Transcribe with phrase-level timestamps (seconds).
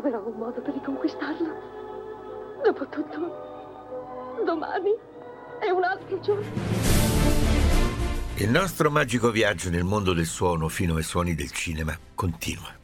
[0.00, 1.52] Troverò un modo per riconquistarlo.
[2.64, 3.18] Dopotutto,
[4.46, 4.96] domani
[5.60, 6.50] è un altro giorno.
[8.36, 12.74] Il nostro magico viaggio nel mondo del suono fino ai suoni del cinema continua.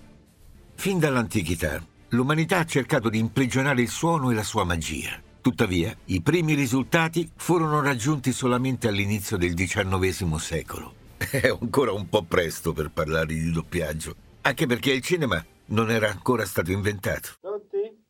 [0.75, 5.19] Fin dall'antichità, l'umanità ha cercato di imprigionare il suono e la sua magia.
[5.41, 10.93] Tuttavia, i primi risultati furono raggiunti solamente all'inizio del XIX secolo.
[11.17, 16.09] È ancora un po' presto per parlare di doppiaggio, anche perché il cinema non era
[16.09, 17.31] ancora stato inventato.
[17.41, 18.05] Pronti?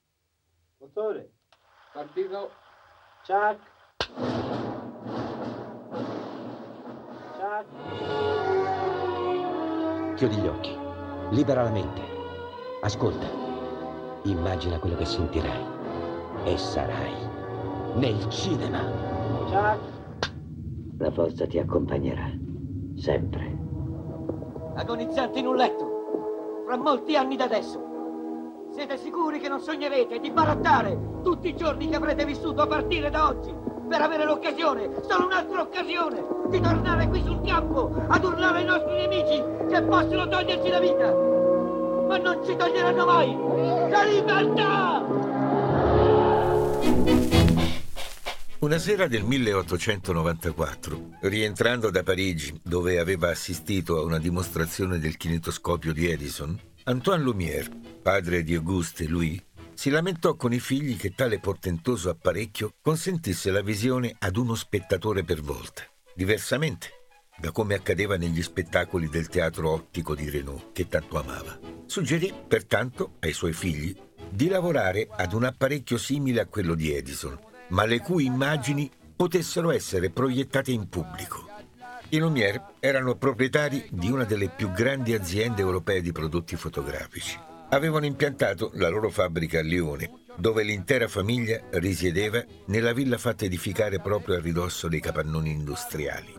[0.78, 1.32] Motore.
[1.92, 2.50] Partito.
[3.26, 3.74] Chuck.
[10.16, 10.76] Chiudi gli occhi,
[11.30, 12.02] libera la mente.
[12.82, 13.26] Ascolta,
[14.24, 15.64] immagina quello che sentirai
[16.44, 17.14] e sarai
[17.94, 18.82] nel cinema.
[20.98, 22.30] La forza ti accompagnerà,
[22.96, 23.56] sempre.
[24.74, 25.95] Agonizzanti in un letto,
[26.66, 27.80] fra molti anni da adesso.
[28.74, 33.08] Siete sicuri che non sognerete di barattare tutti i giorni che avrete vissuto a partire
[33.08, 33.66] da oggi?
[33.86, 38.96] per avere l'occasione, solo un'altra occasione, di tornare qui sul campo ad urlare ai nostri
[38.96, 41.14] nemici che possono toglierci la vita.
[41.14, 45.35] Ma non ci toglieranno mai la libertà!
[48.66, 55.92] Una sera del 1894, rientrando da Parigi, dove aveva assistito a una dimostrazione del kinetoscopio
[55.92, 57.70] di Edison, Antoine Lumière,
[58.02, 59.40] padre di Auguste e Louis,
[59.72, 65.22] si lamentò con i figli che tale portentoso apparecchio consentisse la visione ad uno spettatore
[65.22, 66.88] per volta, diversamente
[67.38, 71.56] da come accadeva negli spettacoli del teatro ottico di Renault, che tanto amava.
[71.86, 73.94] Suggerì, pertanto, ai suoi figli
[74.28, 79.70] di lavorare ad un apparecchio simile a quello di Edison, ma le cui immagini potessero
[79.70, 81.44] essere proiettate in pubblico.
[82.10, 88.06] I Lumière erano proprietari di una delle più grandi aziende europee di prodotti fotografici avevano
[88.06, 94.36] impiantato la loro fabbrica a Lione, dove l'intera famiglia risiedeva nella villa fatta edificare proprio
[94.36, 96.34] a ridosso dei capannoni industriali.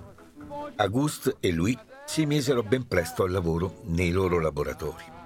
[0.76, 5.17] Auguste e lui si misero ben presto al lavoro nei loro laboratori.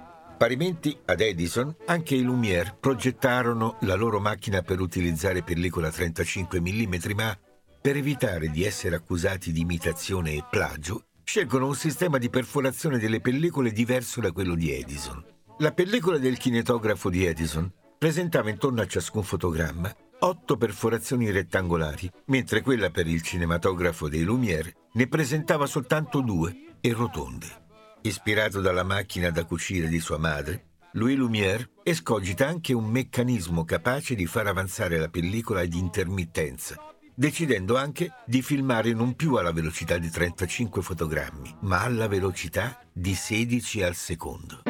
[0.41, 6.95] Parimenti ad Edison, anche i Lumière progettarono la loro macchina per utilizzare pellicola 35 mm,
[7.13, 7.37] ma
[7.79, 13.21] per evitare di essere accusati di imitazione e plagio, scelgono un sistema di perforazione delle
[13.21, 15.23] pellicole diverso da quello di Edison.
[15.59, 22.61] La pellicola del kinetografo di Edison presentava intorno a ciascun fotogramma otto perforazioni rettangolari, mentre
[22.61, 27.60] quella per il cinematografo dei Lumière ne presentava soltanto due e rotonde.
[28.03, 34.15] Ispirato dalla macchina da cucire di sua madre, Louis Lumière escogita anche un meccanismo capace
[34.15, 36.77] di far avanzare la pellicola ad intermittenza,
[37.13, 43.13] decidendo anche di filmare non più alla velocità di 35 fotogrammi, ma alla velocità di
[43.13, 44.61] 16 al secondo.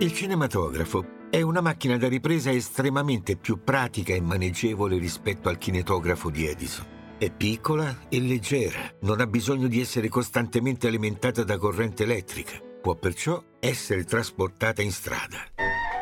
[0.00, 6.28] Il cinematografo è una macchina da ripresa estremamente più pratica e maneggevole rispetto al kinetografo
[6.28, 6.95] di Edison.
[7.18, 12.94] È piccola e leggera, non ha bisogno di essere costantemente alimentata da corrente elettrica, può
[12.94, 15.38] perciò essere trasportata in strada,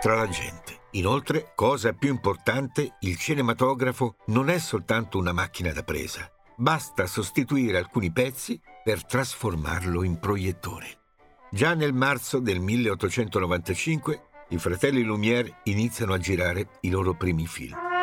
[0.00, 0.86] tra la gente.
[0.92, 7.78] Inoltre, cosa più importante, il cinematografo non è soltanto una macchina da presa, basta sostituire
[7.78, 10.98] alcuni pezzi per trasformarlo in proiettore.
[11.48, 17.93] Già nel marzo del 1895 i fratelli Lumière iniziano a girare i loro primi film.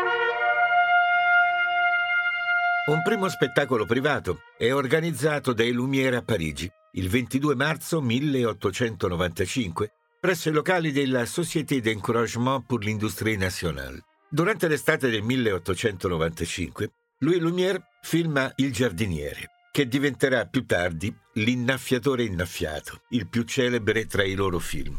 [2.84, 10.50] Un primo spettacolo privato è organizzato dai Lumière a Parigi il 22 marzo 1895 presso
[10.50, 14.04] i locali della Société d'Encouragement pour l'Industrie Nationale.
[14.28, 23.04] Durante l'estate del 1895, Louis Lumière filma Il giardiniere, che diventerà più tardi L'innaffiatore innaffiato,
[23.10, 24.96] il più celebre tra i loro film.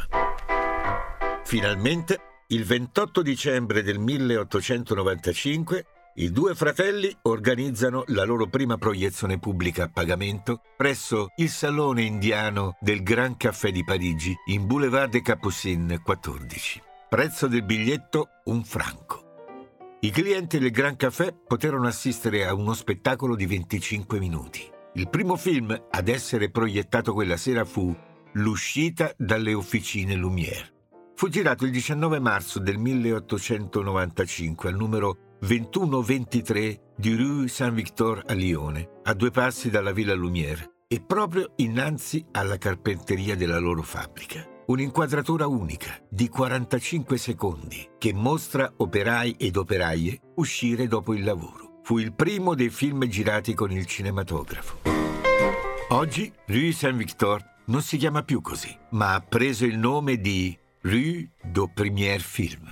[1.42, 9.84] Finalmente, il 28 dicembre del 1895, i due fratelli organizzano la loro prima proiezione pubblica
[9.84, 16.00] a pagamento presso il Salone Indiano del Grand Café di Parigi in Boulevard des Capucines
[16.02, 16.82] 14.
[17.08, 19.20] Prezzo del biglietto un franco.
[20.00, 24.68] I clienti del Grand Café poterono assistere a uno spettacolo di 25 minuti.
[24.94, 27.96] Il primo film ad essere proiettato quella sera fu
[28.32, 30.72] L'uscita dalle officine Lumière.
[31.14, 39.00] Fu girato il 19 marzo del 1895 al numero 2123 di Rue Saint-Victor a Lione,
[39.02, 44.46] a due passi dalla Villa Lumière e proprio innanzi alla carpenteria della loro fabbrica.
[44.66, 51.80] Un'inquadratura unica di 45 secondi che mostra operai ed operaie uscire dopo il lavoro.
[51.82, 54.78] Fu il primo dei film girati con il cinematografo.
[55.88, 61.32] Oggi Rue Saint-Victor non si chiama più così, ma ha preso il nome di Rue
[61.42, 62.70] do Premier Film.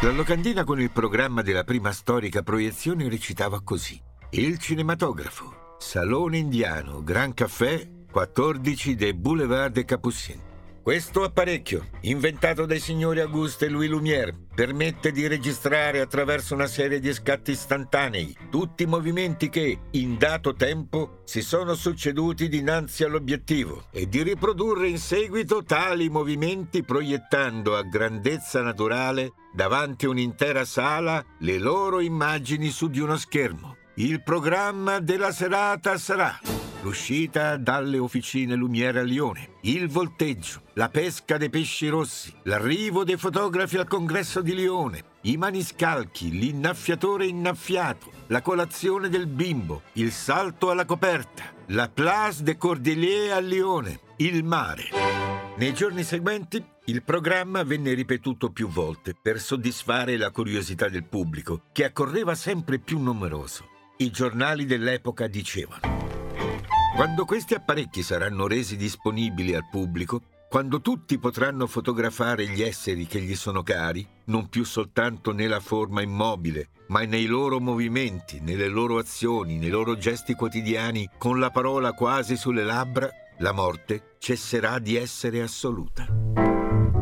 [0.00, 4.00] La locandina con il programma della prima storica proiezione recitava così.
[4.30, 10.47] Il cinematografo, Salone Indiano, Gran Caffè, 14 de Boulevard de Capucines.
[10.88, 16.98] Questo apparecchio, inventato dai signori Auguste e Louis Lumière, permette di registrare attraverso una serie
[16.98, 23.84] di scatti istantanei tutti i movimenti che, in dato tempo, si sono succeduti dinanzi all'obiettivo
[23.90, 31.22] e di riprodurre in seguito tali movimenti proiettando a grandezza naturale davanti a un'intera sala
[31.40, 33.76] le loro immagini su di uno schermo.
[33.96, 36.40] Il programma della serata sarà
[36.82, 43.16] l'uscita dalle officine Lumiere a Lione, il volteggio, la pesca dei pesci rossi, l'arrivo dei
[43.16, 50.70] fotografi al congresso di Lione, i maniscalchi, l'innaffiatore innaffiato, la colazione del bimbo, il salto
[50.70, 54.88] alla coperta, la place de Cordelier a Lione, il mare.
[55.56, 61.62] Nei giorni seguenti il programma venne ripetuto più volte per soddisfare la curiosità del pubblico,
[61.72, 63.66] che accorreva sempre più numeroso.
[63.98, 65.97] I giornali dell'epoca dicevano
[66.94, 73.20] quando questi apparecchi saranno resi disponibili al pubblico, quando tutti potranno fotografare gli esseri che
[73.20, 78.98] gli sono cari, non più soltanto nella forma immobile, ma nei loro movimenti, nelle loro
[78.98, 84.96] azioni, nei loro gesti quotidiani, con la parola quasi sulle labbra, la morte cesserà di
[84.96, 86.06] essere assoluta.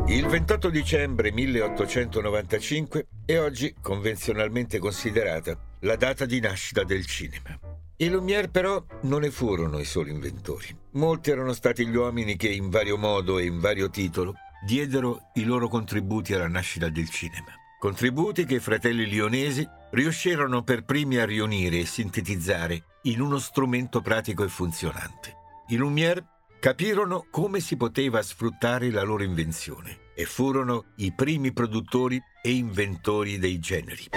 [0.07, 7.59] Il 28 dicembre 1895 è oggi convenzionalmente considerata la data di nascita del cinema.
[7.99, 10.67] I Lumière però non ne furono i soli inventori.
[10.91, 15.43] Molti erano stati gli uomini che in vario modo e in vario titolo diedero i
[15.43, 17.47] loro contributi alla nascita del cinema.
[17.79, 23.99] Contributi che i fratelli lionesi riuscirono per primi a riunire e sintetizzare in uno strumento
[24.01, 25.35] pratico e funzionante.
[25.69, 26.23] I Lumière
[26.59, 33.39] capirono come si poteva sfruttare la loro invenzione e furono i primi produttori e inventori
[33.39, 34.09] dei generi.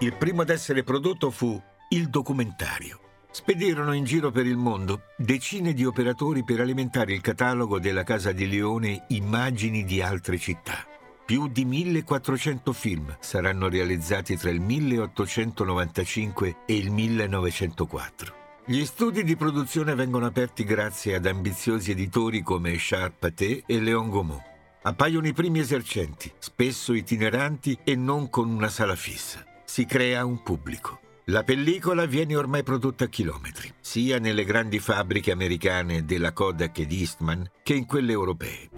[0.00, 1.60] Il primo ad essere prodotto fu
[1.92, 3.00] il documentario.
[3.32, 8.30] Spedirono in giro per il mondo decine di operatori per alimentare il catalogo della Casa
[8.30, 10.86] di Leone immagini di altre città.
[11.24, 18.34] Più di 1400 film saranno realizzati tra il 1895 e il 1904.
[18.66, 24.10] Gli studi di produzione vengono aperti grazie ad ambiziosi editori come Charles Pathé e Léon
[24.10, 24.42] Gaumont.
[24.82, 29.44] Appaiono i primi esercenti, spesso itineranti e non con una sala fissa.
[29.64, 31.00] Si crea un pubblico.
[31.30, 36.86] La pellicola viene ormai prodotta a chilometri, sia nelle grandi fabbriche americane della Kodak e
[36.86, 38.68] di Eastman che in quelle europee.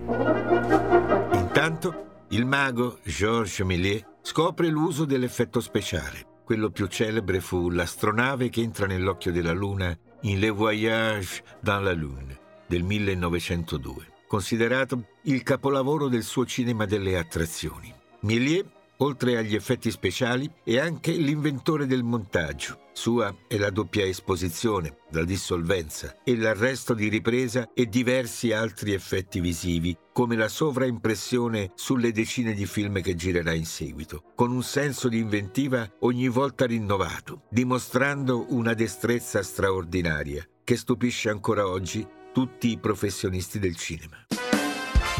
[1.32, 6.26] Intanto, il mago Georges Méliès scopre l'uso dell'effetto speciale.
[6.44, 11.94] Quello più celebre fu l'astronave che entra nell'occhio della Luna in Le Voyage dans la
[11.94, 17.90] Lune del 1902, considerato il capolavoro del suo cinema delle attrazioni.
[18.20, 18.66] Méliès
[19.02, 22.78] Oltre agli effetti speciali, è anche l'inventore del montaggio.
[22.92, 29.40] Sua è la doppia esposizione, la dissolvenza e l'arresto di ripresa e diversi altri effetti
[29.40, 35.08] visivi, come la sovraimpressione sulle decine di film che girerà in seguito, con un senso
[35.08, 42.78] di inventiva ogni volta rinnovato, dimostrando una destrezza straordinaria che stupisce ancora oggi tutti i
[42.78, 44.26] professionisti del cinema.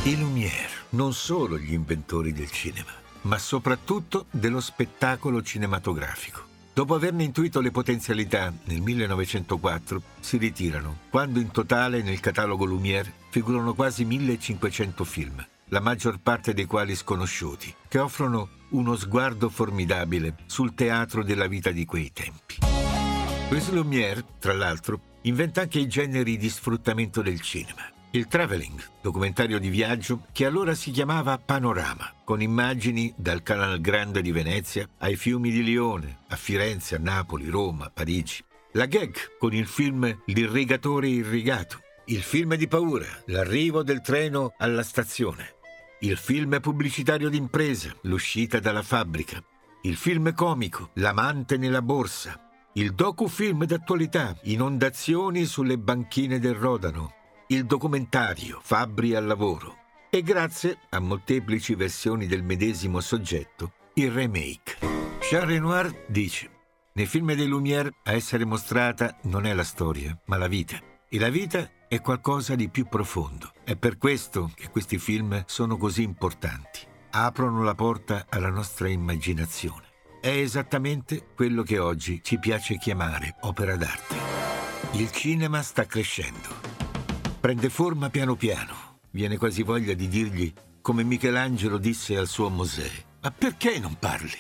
[0.05, 6.51] I Lumière, non solo gli inventori del cinema ma soprattutto dello spettacolo cinematografico.
[6.75, 13.13] Dopo averne intuito le potenzialità, nel 1904 si ritirano, quando in totale nel catalogo Lumière
[13.29, 20.37] figurano quasi 1500 film, la maggior parte dei quali sconosciuti, che offrono uno sguardo formidabile
[20.47, 22.57] sul teatro della vita di quei tempi.
[23.51, 27.83] Louis Lumière, tra l'altro, inventa anche i generi di sfruttamento del cinema.
[28.15, 34.21] Il Traveling, documentario di viaggio che allora si chiamava Panorama, con immagini dal Canal Grande
[34.21, 38.45] di Venezia ai fiumi di Lione, a Firenze, a Napoli, Roma, Parigi.
[38.73, 41.81] La gag con il film L'irrigatore irrigato.
[42.05, 45.55] Il film di paura, l'arrivo del treno alla stazione.
[46.01, 49.43] Il film pubblicitario d'impresa, l'uscita dalla fabbrica.
[49.85, 52.39] Il film comico, L'amante nella borsa.
[52.75, 57.21] Il docufilm d'attualità, Inondazioni sulle banchine del Rodano
[57.55, 59.77] il documentario Fabbri al lavoro
[60.09, 64.79] e grazie a molteplici versioni del medesimo soggetto, il remake.
[65.21, 66.51] Jean Renoir dice,
[66.95, 70.81] nei film dei Lumière a essere mostrata non è la storia, ma la vita.
[71.11, 73.53] E la vita è qualcosa di più profondo.
[73.65, 76.81] È per questo che questi film sono così importanti.
[77.11, 79.89] Aprono la porta alla nostra immaginazione.
[80.23, 84.17] È esattamente quello che oggi ci piace chiamare opera d'arte.
[84.93, 86.72] Il cinema sta crescendo
[87.43, 89.01] prende forma piano piano.
[89.11, 92.89] Viene quasi voglia di dirgli come Michelangelo disse al suo Mosè,
[93.21, 94.39] ma perché non parli?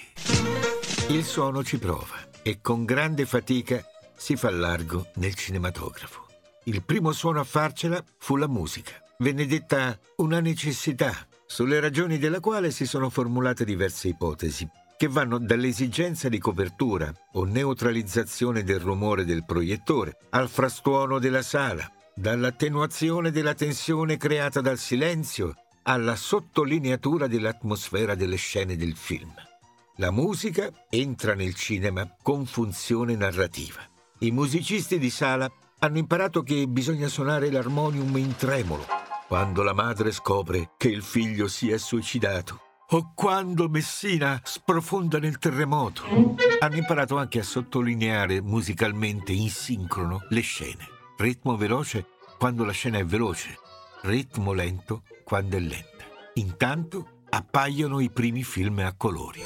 [1.09, 6.26] Il suono ci prova e con grande fatica si fa largo nel cinematografo.
[6.66, 8.92] Il primo suono a farcela fu la musica.
[9.18, 15.38] Venne detta una necessità, sulle ragioni della quale si sono formulate diverse ipotesi, che vanno
[15.38, 23.54] dall'esigenza di copertura o neutralizzazione del rumore del proiettore al frastuono della sala, dall'attenuazione della
[23.54, 29.33] tensione creata dal silenzio alla sottolineatura dell'atmosfera delle scene del film.
[29.97, 33.81] La musica entra nel cinema con funzione narrativa.
[34.21, 35.50] I musicisti di sala
[35.81, 38.87] hanno imparato che bisogna suonare l'armonium in tremolo
[39.26, 45.38] quando la madre scopre che il figlio si è suicidato o quando Messina sprofonda nel
[45.38, 46.02] terremoto.
[46.59, 50.91] Hanno imparato anche a sottolineare musicalmente in sincrono le scene.
[51.23, 52.05] Ritmo veloce
[52.37, 53.57] quando la scena è veloce,
[54.02, 56.05] ritmo lento quando è lenta.
[56.35, 59.41] Intanto appaiono i primi film a colori.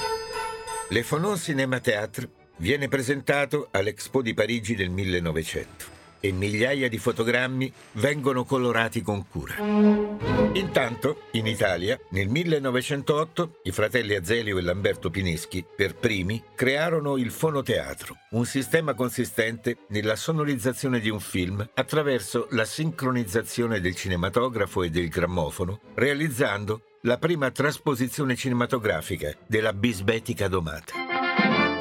[0.88, 5.95] Le Fonon Cinema Théâtre viene presentato all'Expo di Parigi del 1900
[6.26, 9.56] e migliaia di fotogrammi vengono colorati con cura.
[10.52, 17.30] Intanto, in Italia, nel 1908, i fratelli Azelio e Lamberto Pineschi, per primi, crearono il
[17.30, 24.90] fonoteatro, un sistema consistente nella sonorizzazione di un film attraverso la sincronizzazione del cinematografo e
[24.90, 31.15] del grammofono, realizzando la prima trasposizione cinematografica della bisbetica domata.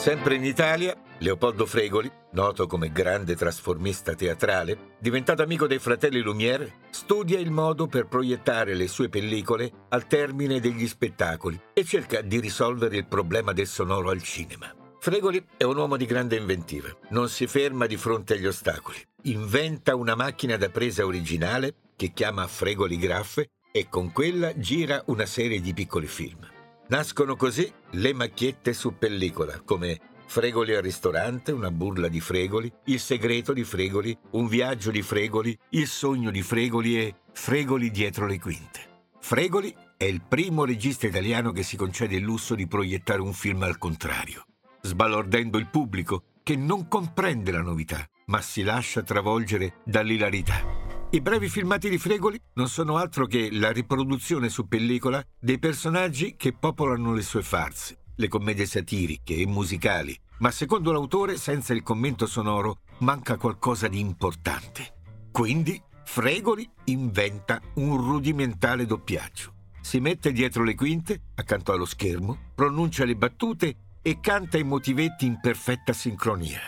[0.05, 6.81] Sempre in Italia, Leopoldo Fregoli, noto come grande trasformista teatrale, diventato amico dei fratelli Lumière,
[6.91, 12.39] studia il modo per proiettare le sue pellicole al termine degli spettacoli e cerca di
[12.39, 14.71] risolvere il problema del sonoro al cinema.
[14.99, 19.95] Fregoli è un uomo di grande inventiva, non si ferma di fronte agli ostacoli, inventa
[19.95, 25.59] una macchina da presa originale che chiama Fregoli Graffe e con quella gira una serie
[25.59, 26.53] di piccoli film.
[26.87, 32.99] Nascono così le macchiette su pellicola, come Fregoli al ristorante, una burla di Fregoli, Il
[32.99, 38.39] segreto di Fregoli, Un viaggio di Fregoli, Il sogno di Fregoli e Fregoli dietro le
[38.39, 38.81] quinte.
[39.19, 43.63] Fregoli è il primo regista italiano che si concede il lusso di proiettare un film
[43.63, 44.45] al contrario,
[44.81, 50.84] sbalordendo il pubblico che non comprende la novità, ma si lascia travolgere dall'ilarità.
[51.15, 56.35] I brevi filmati di Fregoli non sono altro che la riproduzione su pellicola dei personaggi
[56.35, 61.83] che popolano le sue farse, le commedie satiriche e musicali, ma secondo l'autore, senza il
[61.83, 64.93] commento sonoro, manca qualcosa di importante.
[65.31, 69.53] Quindi Fregoli inventa un rudimentale doppiaggio.
[69.79, 75.25] Si mette dietro le quinte, accanto allo schermo, pronuncia le battute e canta i motivetti
[75.25, 76.59] in perfetta sincronia.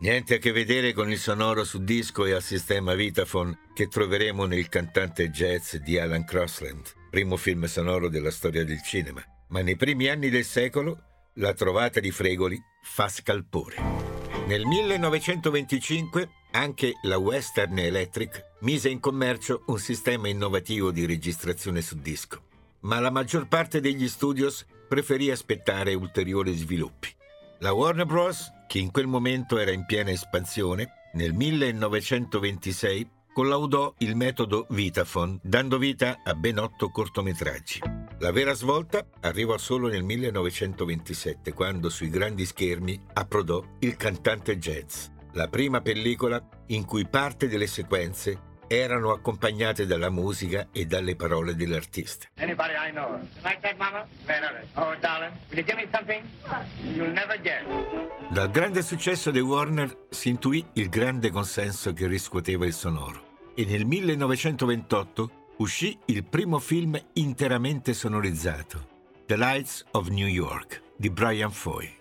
[0.00, 4.46] Niente a che vedere con il sonoro su disco e al sistema Vitaphone che troveremo
[4.46, 9.22] nel cantante jazz di Alan Crossland, primo film sonoro della storia del cinema.
[9.48, 11.02] Ma nei primi anni del secolo
[11.34, 13.76] la trovata di Fregoli fa scalpore.
[14.46, 21.96] Nel 1925 anche la Western Electric mise in commercio un sistema innovativo di registrazione su
[21.96, 22.42] disco,
[22.80, 27.08] ma la maggior parte degli studios preferì aspettare ulteriori sviluppi.
[27.58, 34.14] La Warner Bros., che in quel momento era in piena espansione, nel 1926 collaudò il
[34.14, 37.80] metodo Vitaphone, dando vita a ben otto cortometraggi.
[38.20, 45.06] La vera svolta arrivò solo nel 1927, quando sui grandi schermi approdò Il cantante jazz,
[45.32, 51.56] la prima pellicola in cui parte delle sequenze erano accompagnate dalla musica e dalle parole
[51.56, 52.28] dell'artista.
[52.36, 53.18] Anybody I know.
[53.42, 54.06] Like that, mama?
[54.74, 56.22] Oh, darling, will you give me something?
[56.94, 57.64] You'll never guess.
[58.28, 63.64] Dal grande successo dei Warner si intuì il grande consenso che riscuoteva il sonoro e
[63.64, 68.86] nel 1928 uscì il primo film interamente sonorizzato,
[69.26, 71.92] The Lights of New York, di Brian Foy.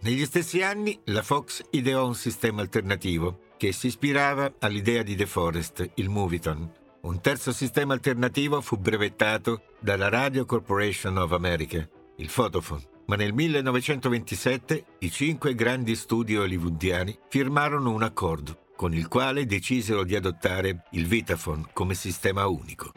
[0.00, 5.24] Negli stessi anni la Fox ideò un sistema alternativo che si ispirava all'idea di De
[5.24, 6.68] Forest, il Moviton.
[7.02, 12.82] Un terzo sistema alternativo fu brevettato dalla Radio Corporation of America, il Photophone.
[13.06, 20.02] Ma nel 1927 i cinque grandi studi hollywoodiani firmarono un accordo con il quale decisero
[20.02, 22.90] di adottare il Vitaphone come sistema unico.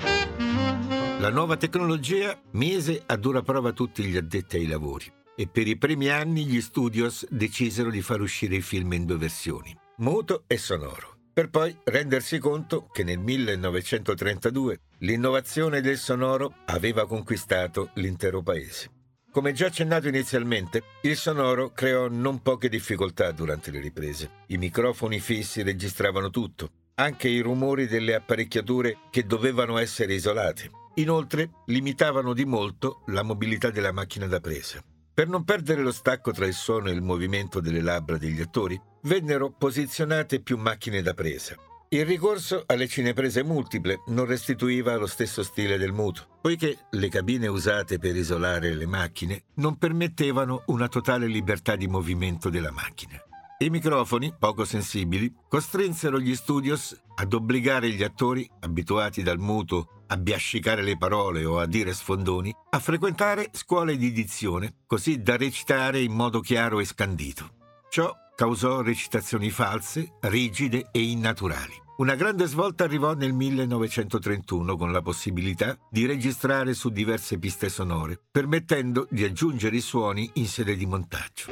[1.20, 5.06] La nuova tecnologia mise a dura prova tutti gli addetti ai lavori
[5.36, 9.18] e per i primi anni gli studios decisero di far uscire i film in due
[9.18, 17.08] versioni muto e sonoro, per poi rendersi conto che nel 1932 l'innovazione del sonoro aveva
[17.08, 18.90] conquistato l'intero paese.
[19.32, 24.44] Come già accennato inizialmente, il sonoro creò non poche difficoltà durante le riprese.
[24.48, 30.72] I microfoni fissi registravano tutto, anche i rumori delle apparecchiature che dovevano essere isolate.
[30.96, 34.82] Inoltre limitavano di molto la mobilità della macchina da presa.
[35.14, 38.78] Per non perdere lo stacco tra il suono e il movimento delle labbra degli attori,
[39.06, 41.56] vennero posizionate più macchine da presa.
[41.90, 47.48] Il ricorso alle cineprese multiple non restituiva lo stesso stile del muto, poiché le cabine
[47.48, 53.22] usate per isolare le macchine non permettevano una totale libertà di movimento della macchina.
[53.60, 60.18] I microfoni, poco sensibili, costrinsero gli studios ad obbligare gli attori, abituati dal muto a
[60.18, 66.02] biascicare le parole o a dire sfondoni, a frequentare scuole di dizione, così da recitare
[66.02, 67.54] in modo chiaro e scandito.
[67.90, 71.84] Ciò causò recitazioni false, rigide e innaturali.
[71.98, 78.20] Una grande svolta arrivò nel 1931 con la possibilità di registrare su diverse piste sonore,
[78.30, 81.46] permettendo di aggiungere i suoni in sede di montaggio.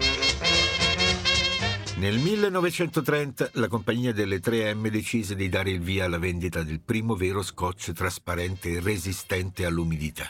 [1.95, 7.15] Nel 1930 la compagnia delle 3M decise di dare il via alla vendita del primo
[7.15, 10.29] vero scotch trasparente e resistente all'umidità.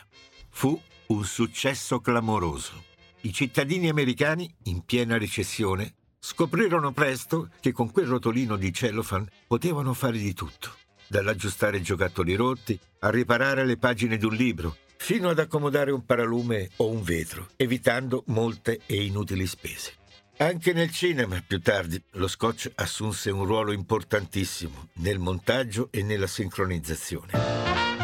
[0.52, 2.84] Fu un successo clamoroso.
[3.22, 5.96] I cittadini americani, in piena recessione,
[6.26, 10.74] scoprirono presto che con quel rotolino di cellophane potevano fare di tutto,
[11.08, 16.70] dall'aggiustare giocattoli rotti a riparare le pagine di un libro, fino ad accomodare un paralume
[16.78, 19.96] o un vetro, evitando molte e inutili spese.
[20.38, 26.28] Anche nel cinema, più tardi, lo scotch assunse un ruolo importantissimo nel montaggio e nella
[26.28, 27.34] sincronizzazione.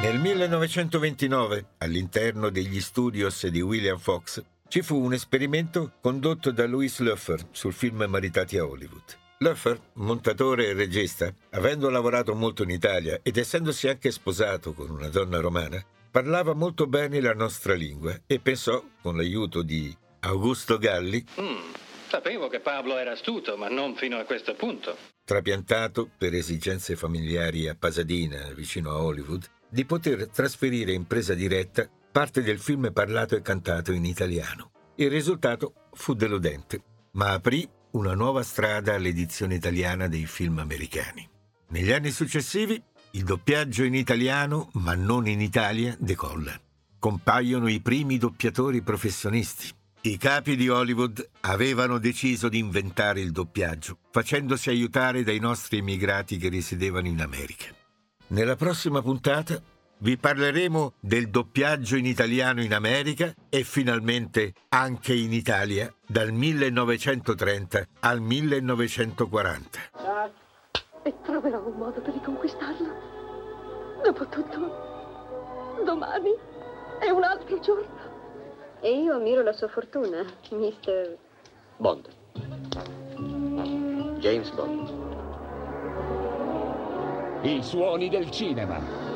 [0.02, 7.00] Nel 1929, all'interno degli studios di William Fox, ci fu un esperimento condotto da Louis
[7.00, 9.18] Luffer sul film Maritati a Hollywood.
[9.40, 15.08] Luffer, montatore e regista, avendo lavorato molto in Italia ed essendosi anche sposato con una
[15.08, 21.26] donna romana, parlava molto bene la nostra lingua e pensò, con l'aiuto di Augusto Galli,
[21.42, 24.98] mm Sapevo che Pablo era astuto, ma non fino a questo punto.
[25.24, 31.88] Trapiantato per esigenze familiari a Pasadena, vicino a Hollywood, di poter trasferire in presa diretta
[32.20, 34.72] parte del film parlato e cantato in italiano.
[34.96, 41.26] Il risultato fu deludente, ma aprì una nuova strada all'edizione italiana dei film americani.
[41.70, 46.60] Negli anni successivi, il doppiaggio in italiano, ma non in Italia, decolla.
[47.00, 49.70] Compaiono i primi doppiatori professionisti,
[50.02, 56.36] i capi di Hollywood avevano deciso di inventare il doppiaggio, facendosi aiutare dai nostri emigrati
[56.36, 57.74] che risiedevano in America.
[58.28, 59.64] Nella prossima puntata
[60.02, 67.86] vi parleremo del doppiaggio in italiano in America e finalmente anche in Italia dal 1930
[68.00, 69.80] al 1940.
[71.04, 73.08] E troverò un modo per riconquistarlo.
[74.04, 76.32] Dopotutto, domani
[77.00, 78.08] è un altro giorno.
[78.82, 81.18] E io ammiro la sua fortuna, mister...
[81.78, 82.08] Bond.
[84.20, 85.08] James Bond.
[87.42, 89.09] I suoni del cinema.